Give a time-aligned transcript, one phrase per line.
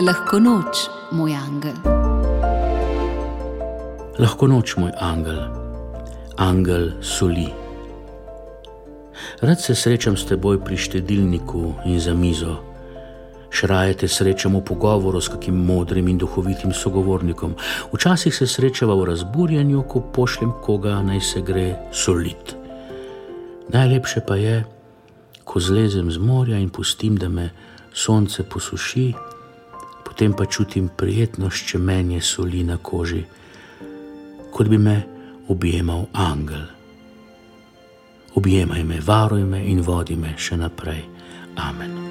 [0.00, 1.76] Lahko noč, moj angel.
[4.18, 5.40] Lahko noč, moj angel,
[6.40, 7.50] angel soli.
[9.44, 12.54] Rad se srečam s teboj pri štedilniku in za mizo.
[13.50, 17.52] Šraje te srečam v pogovoru s kakim modrim in duhovitim sogovornikom.
[17.92, 22.56] Včasih se srečava v razburjenju, ko pošljem koga naj se gre solit.
[23.68, 24.64] Najlepše pa je,
[25.44, 27.50] ko zlezem z morja in pustim, da me
[27.92, 29.12] sonce posuši,
[30.20, 33.22] potem pa čutim prijetno ščemenje soli na koži,
[34.52, 34.98] kot bi me
[35.48, 36.68] objemal angel.
[38.36, 41.00] Objemaj me, varuj me in vodi me še naprej.
[41.56, 42.09] Amen.